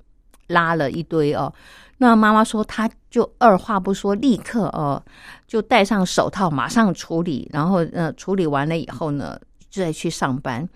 [0.48, 1.50] 拉了一堆哦。
[1.96, 5.00] 那妈妈说，她就二话不说，立刻哦，
[5.46, 9.40] 就戴上手套，马上处理，然后呃，处理完了以后呢，
[9.70, 10.68] 再去上班。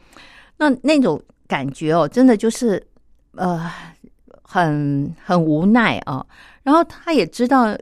[0.58, 2.80] 那那种感觉哦，真的就是
[3.34, 3.70] 呃，
[4.42, 6.24] 很很无奈啊。
[6.66, 7.78] 然后他也知道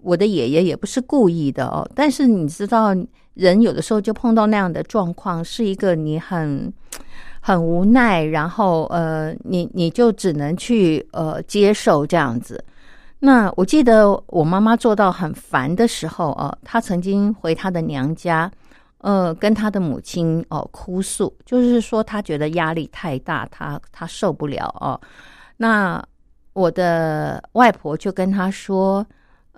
[0.00, 2.94] 我的爷爷也不是故意的哦，但是你知道，
[3.34, 6.72] 人有的时候就碰到那样的状况，是一个你很。
[7.40, 12.64] 很无奈，然后呃，你你就只能去呃接受这样子。
[13.20, 18.50] 那我记得我妈妈做到很烦的时候哦，她曾经回她的娘家，
[18.98, 25.00] 呃，跟她的母亲哦哭诉，就是说她觉得压力太大，她她受不了哦。
[25.56, 26.04] 那
[26.56, 29.06] 我的外婆就跟她说，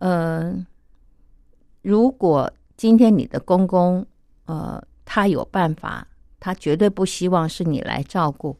[0.00, 0.66] 嗯，
[1.82, 4.04] 如果今天你的公公
[4.46, 6.06] 呃他有办法。
[6.40, 8.56] 他绝对不希望是你来照顾，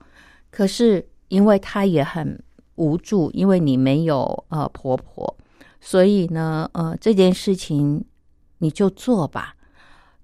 [0.50, 2.42] 可是因为他也很
[2.74, 5.36] 无助，因为你没有呃婆婆，
[5.80, 8.04] 所以呢呃这件事情
[8.58, 9.54] 你就做吧。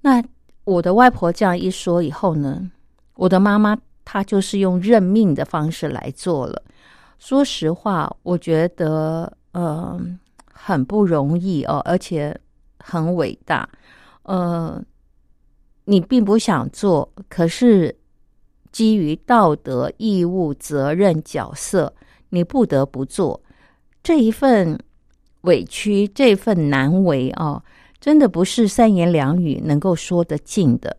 [0.01, 0.21] 那
[0.65, 2.69] 我的外婆这样一说以后呢，
[3.15, 6.61] 我的妈妈她就是用认命的方式来做了。
[7.25, 9.99] 说实话，我觉得呃
[10.53, 12.39] 很不容易哦，而且
[12.79, 13.67] 很伟大，
[14.25, 14.85] 呃。
[15.87, 17.95] 你并不想做，可是
[18.73, 21.93] 基于道德义务、责任角色，
[22.31, 23.43] 你不得不做
[24.03, 24.79] 这一份
[25.43, 27.63] 委屈、这份难为啊！
[28.01, 30.97] 真的不是三言两语能够说得尽的。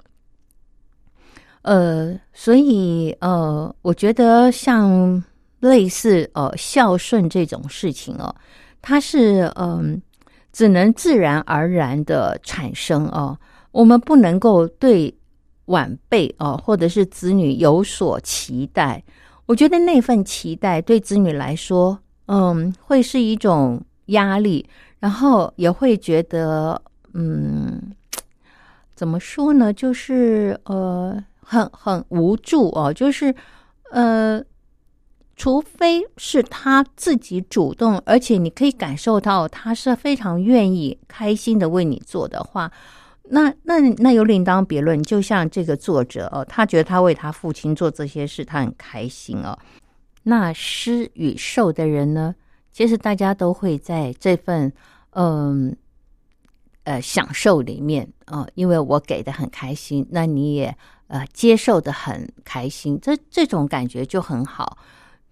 [1.63, 5.23] 呃，所以呃，我觉得像
[5.66, 8.34] 类似呃孝顺这种事情哦，
[8.82, 10.01] 它是嗯，
[10.51, 13.38] 只能自然而然的产生哦。
[13.72, 15.13] 我们不能够对
[15.66, 19.03] 晚辈哦，或者是子女有所期待。
[19.47, 24.68] 我觉得那份期待对子女来说，嗯，会是一种压力，
[24.99, 26.82] 然后也会觉得，
[27.13, 27.82] 嗯，
[28.95, 29.74] 怎么说呢？
[29.74, 32.93] 就是呃，很很无助哦。
[32.93, 33.34] 就是
[33.91, 34.41] 呃，
[35.36, 42.71] 除非是他自己主动，而且你可以感受到他是非常愿意、开心的为你做的话。
[43.29, 45.01] 那那那又另当别论。
[45.03, 49.57] 就像这个作者哦，他觉得他为他父亲做这些事，他很开心哦。
[50.23, 52.33] 那施与受的人呢，
[52.71, 54.71] 其实大家都会在这份
[55.11, 55.75] 嗯
[56.83, 60.75] 呃享受里面啊，因为我给的很开心，那你也
[61.07, 64.77] 呃接受的很开心，这这种感觉就很好。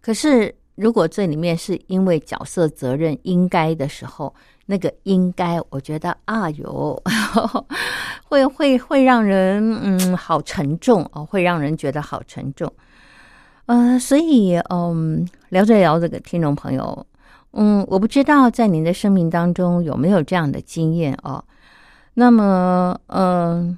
[0.03, 4.35] 可是如果这里面是因为角色责任应该的时候，
[4.65, 7.01] 那个应该，我觉得啊，有
[8.27, 12.69] 会会会让人嗯好沉重哦，会让人觉得好沉重。
[13.67, 17.05] 呃，所以嗯，聊着聊着，个听众朋友，
[17.51, 21.41] 嗯，我不知道在您的生命当中有没有这样的经验哦。
[22.15, 23.77] 那么，嗯，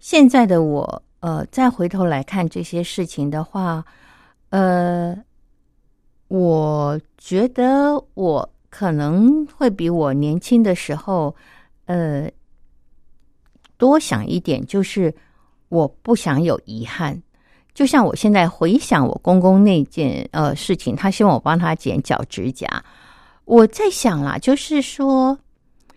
[0.00, 3.84] 现在的我，呃，再回头来看这些事情的话，
[4.52, 5.16] 呃，
[6.28, 8.48] 我觉得我。
[8.74, 11.36] 可能会比我年轻的时候，
[11.84, 12.26] 呃，
[13.76, 15.14] 多想一点，就是
[15.68, 17.22] 我不想有遗憾。
[17.74, 22.66] 就像我现在回想我公公那件呃事情，他希望我帮他剪脚趾甲，
[23.44, 25.38] 我在想啦，就是说，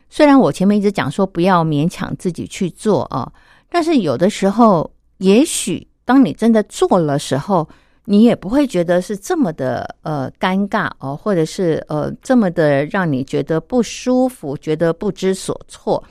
[0.10, 3.32] 虽然我前面一直讲说不要勉强自己去做啊，
[3.70, 7.66] 但是有的时候，也许当你真的做了时候。
[8.06, 16.04] 你也不会觉得是这么的呃尴尬哦，或者是呃这么的让你觉得不舒服，觉得不知所措。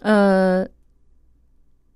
[0.00, 0.66] 呃，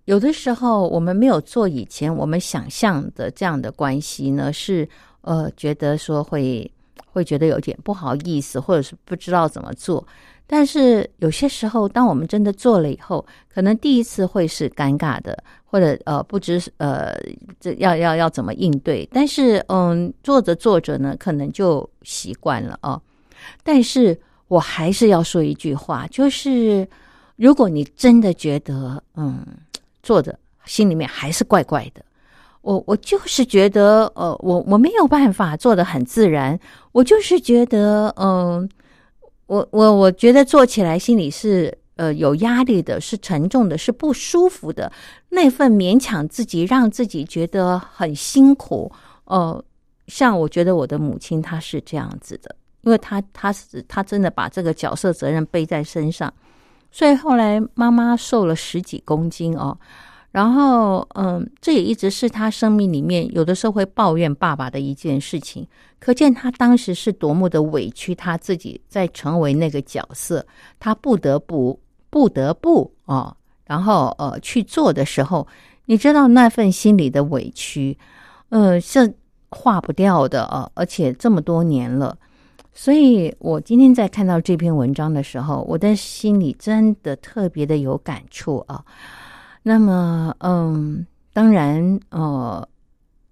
[0.04, 4.88] 有的时候我们没有做以前我们想象的这样的关系呢，是
[5.22, 6.70] 呃觉得说会
[7.12, 10.06] 会觉得有点不好意思，或者是不知道怎么做。
[10.48, 17.18] 但是有些时候，当我们真的做了以后，可能第一次会是尴尬的，或者呃不知呃
[17.58, 19.08] 这要要要怎么应对。
[19.12, 23.02] 但是嗯，做着做着呢，可能就习惯了哦。
[23.64, 24.16] 但是
[24.46, 26.86] 我还是要说一句话，就是
[27.34, 29.44] 如果你真的觉得嗯
[30.04, 32.04] 做着心里面还是怪怪的，
[32.62, 36.56] 我我就是觉得呃我我没有办法做的很自然，
[36.92, 38.68] 我就是觉得嗯。
[39.46, 44.90] 我我我觉得做起来心里是呃有压力的，是沉重的，是不舒服的。
[45.28, 48.90] 那份勉强自己，让自己觉得很辛苦。
[49.24, 49.62] 呃，
[50.08, 56.32] 像我觉得我的母亲她是这样子的，因为她她是她真的把这个角色责任背在身上，
[56.90, 59.78] 所以后来妈妈瘦了十几公斤哦。
[60.36, 65.66] 然后，嗯，这也一直是他生命里面有的时候会抱怨爸爸的一件事情，
[65.98, 70.46] 可见他当时是多么的委屈，他自己在成为那个角色，
[70.78, 71.80] 他不得不
[72.10, 73.34] 不得不哦，
[73.64, 75.48] 然后呃去做的时候，
[75.86, 77.96] 你知道那份心里的委屈，
[78.50, 79.14] 呃，是
[79.48, 82.14] 化不掉的啊，而且这么多年了，
[82.74, 88.84] 所以我今天在看到这篇文章的时候，我的心里真的特别的有感触啊。
[89.68, 92.68] 那么，嗯，当然，呃，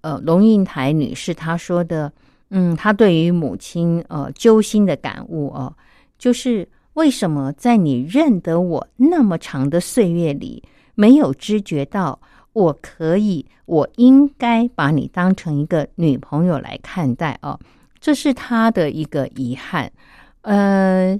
[0.01, 2.13] 呃，龙应台女士她说的，
[2.51, 5.73] 嗯，她对于母亲呃揪心的感悟哦，
[6.19, 10.61] 就是为什么在你认得我那么长的岁月里，
[10.97, 12.19] 没有知觉到
[12.53, 17.61] 我可以，我应该把你当成一个女朋友来看待哦，
[18.01, 19.93] 这是她的一个遗憾。
[20.41, 21.17] 呃，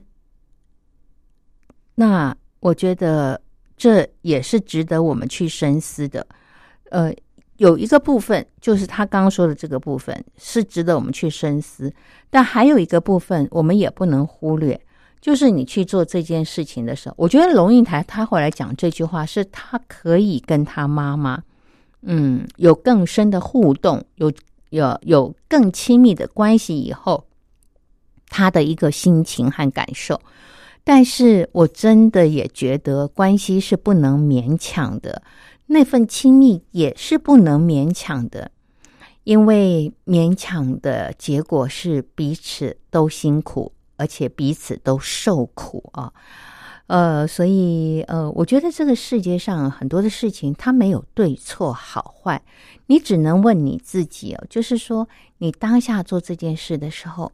[1.95, 3.41] 那我觉得。
[3.85, 6.27] 这也是值得我们去深思的，
[6.89, 7.13] 呃，
[7.59, 11.93] 有一个部分就是他刚刚说的这个部分是值得我们去深思，
[12.31, 14.81] 但还有一个部分我们也不能忽略，
[15.21, 21.43] 就是你去做这件事情的时候，我觉得龙应台他后来讲这句话是他可以跟他妈妈，
[22.01, 24.33] 嗯，有更深的互动，有
[24.71, 27.27] 有有更亲密的关系以后，
[28.31, 30.19] 他的一个心情和感受。
[30.87, 35.23] 但是我真的也觉得关系是不能勉强的，
[35.67, 38.51] 那份亲密也是不能勉强的，
[39.25, 46.13] 因为勉强的结果是彼此都辛苦，而且彼此都受苦啊。
[46.87, 52.43] 呃，所以呃，我觉得这个世界上很多的事情它没有对错好坏，
[52.89, 55.09] 你只能问你自己哦，就是说
[55.39, 57.33] 你当下做这件事的时候，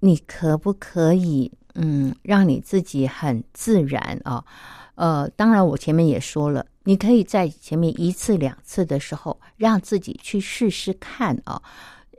[0.00, 1.52] 你可不可以？
[1.74, 4.44] 嗯，让你自己很自然啊，
[4.94, 11.60] 呃，当然我前面也说了，你可以在前面一次两次的时候，让自己去试试看啊，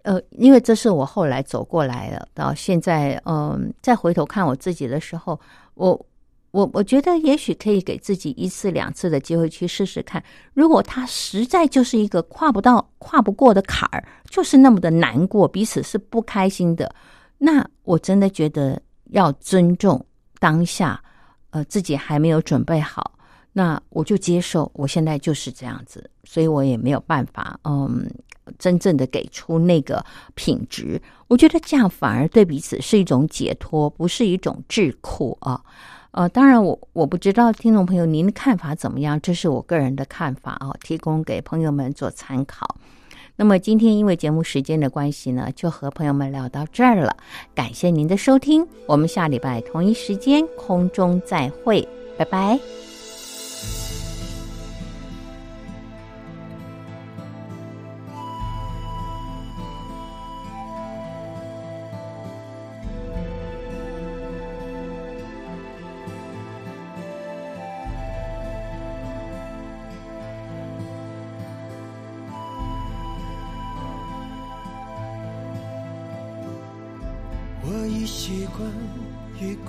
[0.04, 5.40] 呃，因为这是我后来走过来了，到现在，嗯，再回头看我自己的时候，
[5.76, 6.06] 我
[6.50, 10.24] 我我觉得也许可以给自己一次两次的机会去试试看，
[10.54, 16.94] 如果他实在就是一个跨不到、跨不过的坎儿，就是那么的难过，彼此是不开心的，
[17.38, 18.82] 那我真的觉得。
[19.14, 20.04] 要尊重
[20.40, 21.02] 当下，
[21.52, 23.12] 呃，自己还没有准备好，
[23.54, 28.10] 那我就接受，我现在就是这样子，所以我也没有办法，嗯，
[28.58, 30.04] 真正的给出那个
[30.34, 31.00] 品质。
[31.28, 35.62] 我觉得这样反而对彼此是一种解脱，不是一种桎梏啊。
[36.10, 42.76] 呃，当然，我我不知道听众朋友您的看法怎么样，这是我个人的看法啊，提供给朋友们做参考。
[43.36, 47.18] 那么今天因为节目时间的关系呢，就和朋友们聊到这儿了。
[47.56, 52.83] 感谢您的收听，我们下礼拜同一时间空中再会，拜拜。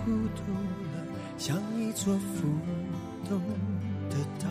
[0.05, 1.07] 孤独了，
[1.38, 2.46] 像一座浮
[3.28, 3.40] 动
[4.11, 4.48] 的岛。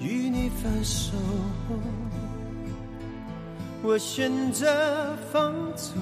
[0.00, 1.16] 与你分手
[1.68, 1.76] 后，
[3.84, 5.92] 我选择放逐。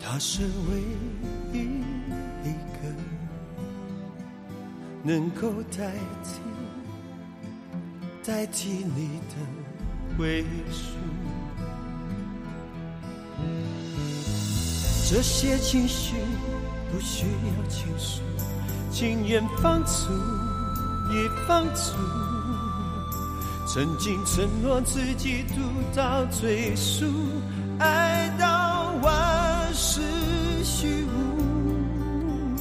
[0.00, 0.80] 他是唯
[1.52, 1.82] 一
[2.42, 2.78] 一个
[5.02, 5.92] 能够代
[6.24, 6.40] 替
[8.24, 10.96] 代替你的归属。
[15.08, 16.16] 这些情绪
[16.90, 18.20] 不需要倾诉，
[18.90, 20.10] 情愿放逐
[21.14, 21.92] 也放逐。
[23.68, 25.60] 曾经承诺自己读
[25.94, 27.06] 到最熟，
[27.78, 30.00] 爱到万事
[30.64, 32.56] 虚无，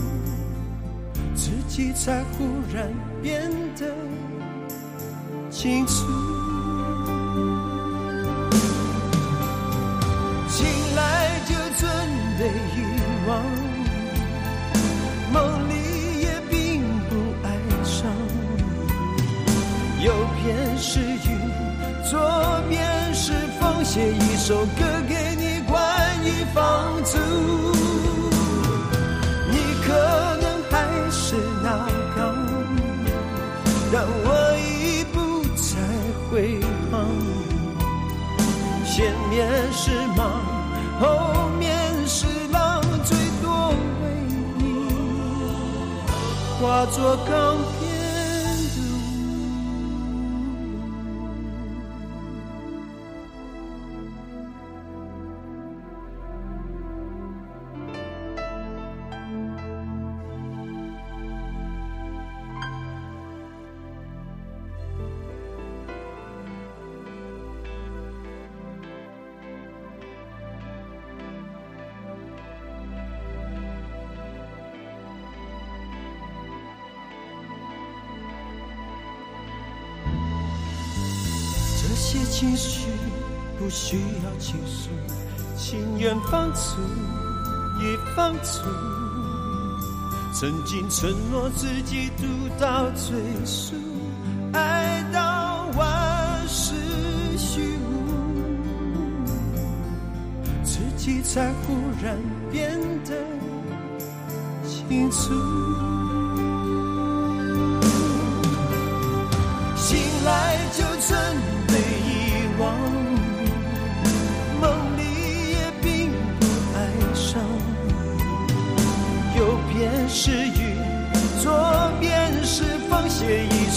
[1.34, 2.94] 自己才忽然
[3.24, 3.92] 变得
[5.50, 6.55] 清楚。
[12.46, 12.86] 被遗
[13.28, 13.42] 忘，
[15.34, 15.74] 梦里
[16.22, 17.50] 也并不哀
[17.84, 18.06] 伤。
[20.00, 21.28] 右边是雨，
[22.08, 22.86] 左边
[23.16, 25.76] 是风，写一首歌给你，关
[26.24, 27.18] 于放逐。
[29.50, 29.92] 你可
[30.40, 31.68] 能还是那
[32.16, 32.22] 刚，
[33.92, 34.28] 但我
[34.60, 35.80] 已不再
[36.30, 37.10] 回航。
[38.86, 40.44] 前面是忙，
[41.02, 41.45] 后
[46.66, 47.60] 化作钢
[82.16, 82.88] 些情绪
[83.60, 84.90] 不需要倾诉，
[85.58, 86.80] 情愿放逐
[87.84, 88.62] 也放逐。
[90.34, 92.24] 曾经承诺自己读
[92.58, 93.76] 到最熟，
[94.54, 96.74] 爱到万事
[97.38, 99.26] 虚无，
[100.64, 102.18] 自己才忽然
[102.50, 103.14] 变得
[104.66, 105.95] 清楚。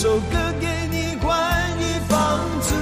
[0.01, 2.73] 首歌给你，关于房租。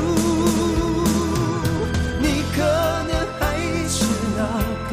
[2.21, 2.61] 你可
[3.09, 3.11] 能
[3.41, 3.57] 还
[3.89, 4.05] 是
[4.37, 4.39] 那
[4.91, 4.93] 刚，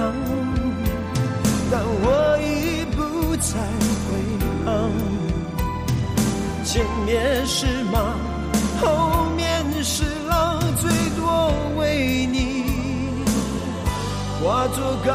[1.70, 2.08] 但我
[2.40, 3.60] 已不再
[4.08, 4.10] 回
[4.64, 4.90] 航。
[6.64, 8.16] 前面是马，
[8.80, 12.38] 后面是狼，最多为你
[14.42, 15.14] 化作港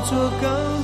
[0.00, 0.79] 化作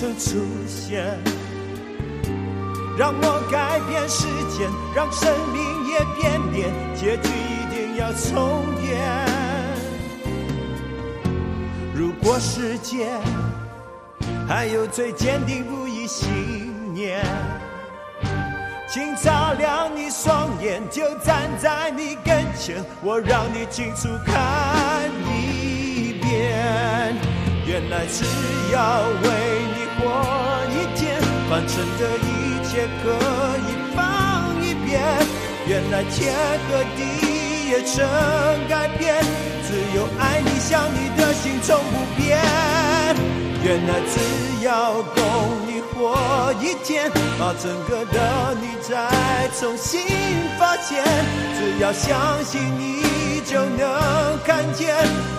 [0.00, 0.38] 曾出
[0.68, 1.18] 现，
[2.96, 8.94] 让我改变时间，让生命也变变，结局一定要重演。
[11.92, 13.08] 如果世界
[14.46, 17.24] 还有最坚定不移信念，
[18.88, 27.16] 请照亮你双眼，就站在你跟前，我让你清楚看一遍。
[27.66, 28.24] 原来只
[28.72, 29.28] 要为
[29.98, 30.06] 你活
[30.70, 31.20] 一天，
[31.50, 32.28] 凡尘的一
[32.66, 33.10] 切可
[33.66, 35.02] 以放一边。
[35.66, 36.32] 原来天
[36.68, 37.00] 和地
[37.68, 38.06] 也曾
[38.68, 39.22] 改变。
[39.66, 42.38] 只有爱你，想你的心从不变。
[43.62, 45.20] 原来只要够
[45.66, 50.00] 你活一天，把整个的你再重新
[50.58, 51.04] 发现。
[51.58, 54.94] 只要相信你，就能看见。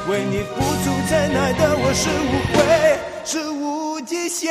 [0.10, 3.00] 为你付出真爱的我是无悔，
[3.32, 4.50] 是无极限。